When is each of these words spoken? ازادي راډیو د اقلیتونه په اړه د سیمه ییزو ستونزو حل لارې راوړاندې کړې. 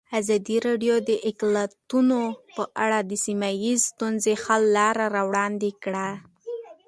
ازادي 0.19 0.57
راډیو 0.67 0.95
د 1.09 1.11
اقلیتونه 1.29 2.17
په 2.55 2.63
اړه 2.83 2.99
د 3.09 3.11
سیمه 3.25 3.49
ییزو 3.63 3.87
ستونزو 3.91 4.33
حل 4.43 4.63
لارې 4.77 5.05
راوړاندې 5.15 5.69
کړې. 5.83 6.09